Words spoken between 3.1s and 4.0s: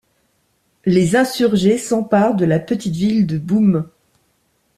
de Boom.